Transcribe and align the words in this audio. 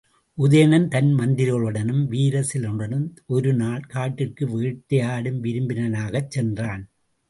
உதயணன் 0.37 0.87
தன் 0.87 1.11
மந்திரிகளுடனும் 1.15 2.01
வீரர் 2.07 2.49
சிலருடனும் 2.53 3.05
ஒரு 3.27 3.53
நாள் 3.53 3.87
காட்டிற்கு 3.87 4.45
வேட்டையாடும் 4.49 5.43
விருப்பினனாகச் 5.43 6.27
சென்றான். 6.27 6.83